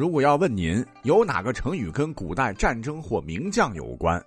[0.00, 4.18] 如果要问您有哪个成语跟古代战争或名将有关，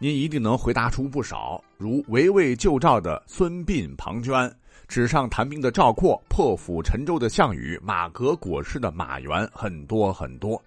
[0.00, 4.52] 您一定能回答出不少，如围魏救赵的孙膑、庞涓，
[4.88, 10.60] 纸上谈兵的赵括，破釜沉舟的项羽，马革裹尸的马援，很多很多。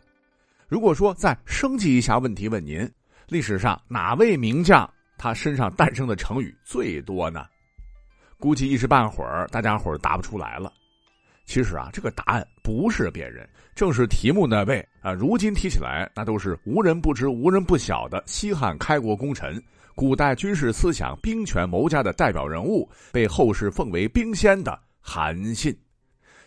[0.70, 2.90] 如果说再升级一下问题问您，
[3.28, 7.46] 历史上哪位名将他身上诞生的成语最多呢？
[8.40, 10.72] 估计一时半会儿大家伙答不出来了。
[11.46, 15.12] 其实啊，这个答案不是别人，正是题目那位啊。
[15.12, 19.62] 如今提起来，那都是无人不知、无人不晓的西汉开国功臣，
[19.94, 25.78] 古代军事思想、兵权谋家的代表人物，被后世奉为兵仙的韩信。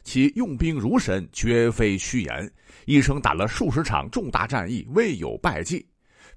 [0.03, 2.51] 其用兵如神，绝非虚言，
[2.87, 5.85] 一生打了数十场重大战役，未有败绩。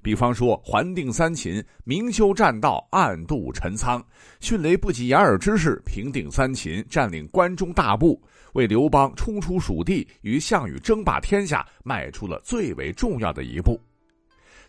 [0.02, 4.02] 比方说，还定三秦，明修栈道，暗度陈仓，
[4.40, 8.21] 迅雷不及掩耳之势平定三秦，占领关中大部，
[8.54, 13.80] 为刘邦冲出蜀地，与项羽争霸天下迈出了最为重要的一步。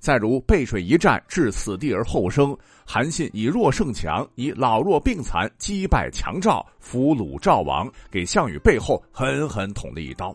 [0.00, 10.34] 再如背水一战，置死地而后生，韩信以弱胜强，以老弱病残击败强赵，俘虏赵王，给项羽背后狠狠捅了一刀。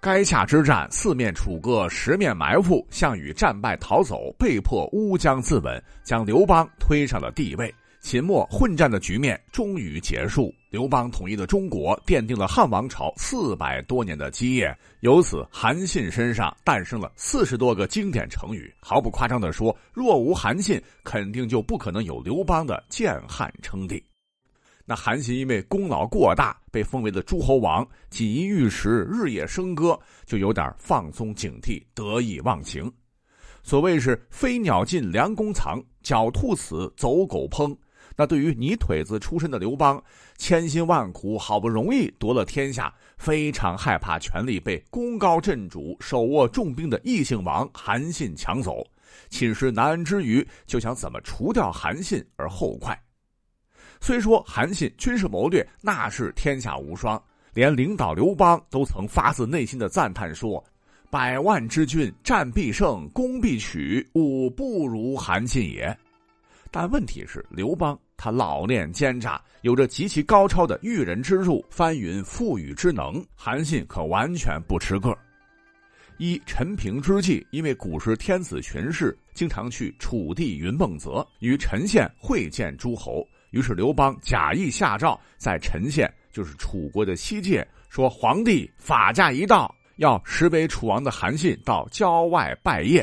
[0.00, 7.74] 垓下之战，四面楚歌，十面埋伏，项羽战败逃走，被迫乌江自刎，将刘邦推上了帝位。
[8.00, 14.72] 秦末混战的局面终于结束，刘邦统一了中国，奠定了汉王朝四百多年的基业。
[15.00, 18.72] 由此，韩信身上诞生了四十多个经典成语。
[18.78, 24.00] 毫不夸张地说，若无韩信，肯定就不可能有刘邦的建汉称帝。
[24.88, 32.90] 那韩信因为功劳过大，被封为了诸侯王，锦衣玉食，日夜笙歌，就有点放松警惕，得意忘形。
[33.64, 37.76] 所谓是飞鸟尽，良弓藏；狡兔死，走狗烹。
[38.16, 40.00] 那对于泥腿子出身的刘邦，
[40.38, 48.86] 千辛万苦，好不容易夺了天下，非常害怕权力被功高震主、手握重兵的异姓王韩信抢走，
[49.30, 52.96] 寝食难安之余，就想怎么除掉韩信而后快。
[54.06, 57.20] 虽说韩信军事谋略那是天下无双，
[57.52, 60.62] 连领导刘邦都曾发自内心的赞叹说
[61.10, 65.92] ：“百万之军，战必胜，攻必取，吾不如韩信也。”
[66.70, 75.18] 但问题是，刘邦他老练奸诈，有着极其高超的驭人之术、翻云覆雨之能，韩信可完全不吃个。
[76.16, 83.26] 一陈平之计，因为古时天子巡视经常去楚地云梦泽，与陈县会见诸侯。
[83.56, 93.02] 于是刘邦假意下诏，在陈县，就是楚国的西界，说皇帝法驾一到，要实为楚王的韩信到郊外拜谒。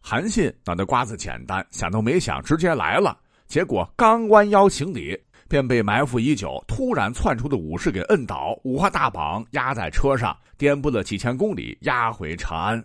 [0.00, 3.14] 韩信脑袋瓜子简单，想都没想，直接来了。
[3.46, 5.14] 结果刚弯腰行礼，
[5.50, 12.82] 便被埋伏已久、突然窜出的武士给摁倒，五花大绑，压在车上，颠簸了几千公里，押回长安。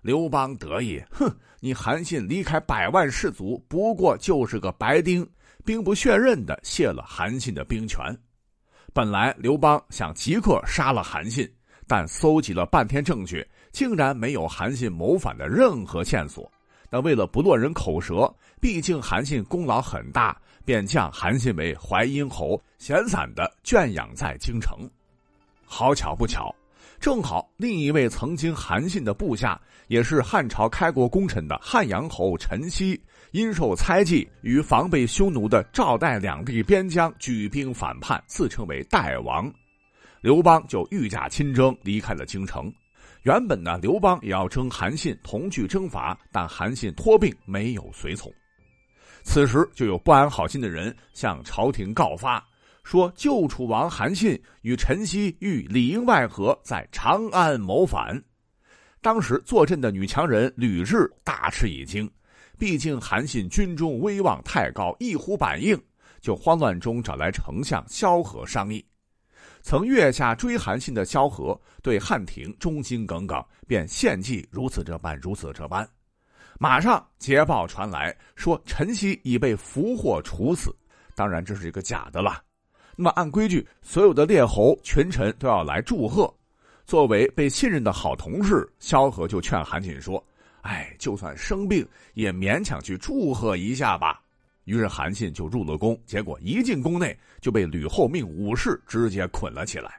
[0.00, 1.30] 刘邦得意，哼，
[1.60, 5.28] 你韩信离开百万士卒，不过就是个白丁。
[5.64, 8.04] 兵不血刃的卸了韩信的兵权。
[8.92, 11.48] 本来刘邦想即刻杀了韩信，
[11.86, 16.50] 但搜集了半天证据，竟然没有韩信谋反的任何线索。
[16.90, 24.76] 那为了不落人口舌，毕竟韩信功劳很大，便降韩信为淮阴侯，闲散的圈养在京城。
[25.64, 26.52] 好巧不巧，
[27.00, 33.00] 正好另一位曾经韩信的部下，也是汉朝开国功臣的汉阳侯陈豨。
[33.32, 39.50] 因受猜忌，与防备匈奴的赵代两地边疆举兵反叛，自称为代王。
[40.20, 42.70] 刘邦就御驾亲征，离开了京城。
[43.22, 48.30] 原本呢，刘邦也要征韩信同去征伐，但韩信托病，没有随从。
[49.22, 52.44] 此时就有不安好心的人向朝廷告发，
[52.82, 58.20] 说旧楚王韩信与陈豨欲里应外合，在长安谋反。
[59.00, 62.10] 当时坐镇的女强人吕雉大吃一惊。
[62.58, 65.80] 毕竟韩信军中威望太高，一呼百应，
[66.20, 68.84] 就慌乱中找来丞相萧何商议。
[69.62, 75.88] 曾月下追韩信的萧何对汉廷忠心耿耿，便献计如此这般，如此这般。
[76.58, 80.70] 马上捷报传来，说陈豨已被俘获处死。
[81.14, 82.42] 当然这是一个假的了。
[82.96, 86.32] 那么按规矩，所有的列侯群臣都要来祝贺。
[86.84, 90.22] 作为被信任的好同事，萧何就劝韩信说。
[90.62, 94.20] 哎，就算生病也勉强去祝贺一下吧。
[94.64, 99.98] 于是韩信就入了宫，结果一进宫内就被吕后命武士直接捆了起来。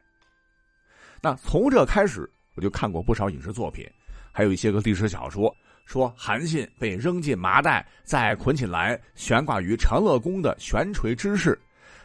[1.19, 3.89] 那从这开始，我就看过不少影视作品，
[4.31, 5.51] 还有一些个历史小说，
[5.83, 11.59] 说韩信被扔进麻袋，再捆起来悬挂于长乐宫的悬垂之势。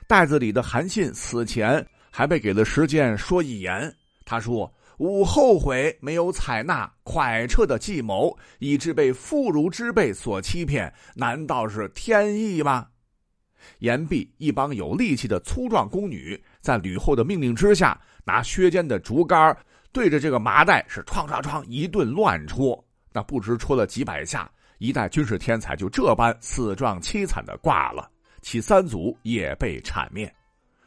[0.06, 3.94] 袋子里的韩信死前还被给了时间说一言，
[4.24, 4.72] 他说。
[4.98, 12.86] 吾后悔没有采纳蒯彻的计谋，以致被妇孺之辈所欺骗，难道是天意吗？
[13.80, 19.54] 言毕，一帮有力气的粗壮宫女在吕后的命令之下，拿削尖的竹竿
[19.92, 22.82] 对着这个麻袋是哐哐哐一顿乱戳。
[23.12, 28.10] 那不知戳了几百下，一代军事天才就这般死状凄惨的挂了，
[28.46, 30.32] 其三族也被铲灭。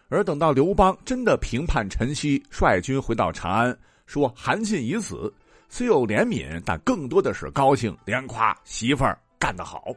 [0.07, 5.29] 而等到刘邦真的平叛陈豨，率军回到长安，说韩信已死，
[5.67, 9.93] 虽有怜悯，但更多的是高兴，连夸媳妇儿干得好。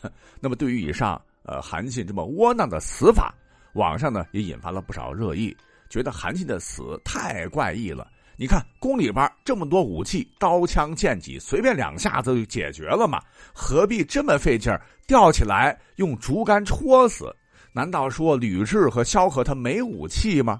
[0.38, 1.20] 那么对于以上。
[1.42, 3.34] 呃，韩信这么窝囊的死法，
[3.72, 5.56] 网上呢也引发了不少热议，
[5.88, 8.06] 觉得韩信的死太怪异了。
[8.40, 13.22] 你看宫里边这么多武器，刀枪剑戟，随便两下子就解决了嘛？
[13.52, 17.36] 何必这么费劲儿吊起来用竹竿戳死？
[17.70, 20.58] 难道说吕雉和萧何他没武器吗？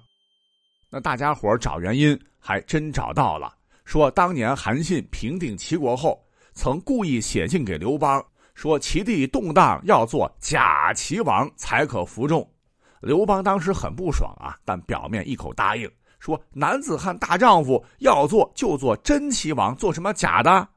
[0.90, 3.50] 那大家伙找原因还真找到了，
[3.86, 6.22] 说当年韩信平定齐国后，
[6.52, 8.22] 曾故意写信给刘邦。
[8.52, 12.46] 说齐地动荡，要做假齐王才可服众。
[13.00, 15.90] 刘邦当时很不爽啊，但表面一口答应，
[16.20, 20.68] 说男子汉大丈夫要做就做真齐王，做什么假的？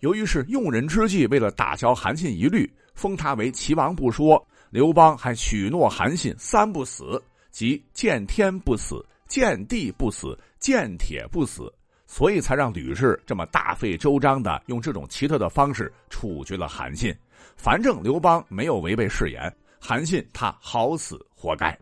[0.00, 11.72] 由于是用人之际，为了打消韩信疑虑，封他为齐王不说，刘邦还许诺韩信三不死，即见天不死，见地不死，见铁不死。
[12.06, 17.14] 所以才让吕氏这么大费周章的用这种奇特的方式处决了韩信。
[17.56, 21.78] 反正刘邦没有违背誓言，韩信他好死活该。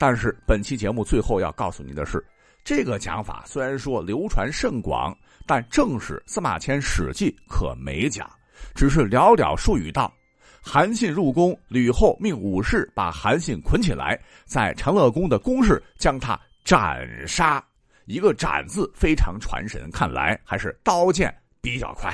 [0.00, 2.24] 但是本期节目最后要告诉你的是，
[2.64, 5.14] 这个讲法虽然说流传甚广，
[5.46, 8.26] 但正史司马迁《史记》可没讲，
[8.74, 10.10] 只是寥寥数语道：
[10.62, 17.62] 韩信入宫，吕后命武士把韩信捆起来，在长乐宫的宫室将他斩杀。
[18.06, 21.30] 一个“斩”字非常传神，看来还是刀剑
[21.60, 22.10] 比较快。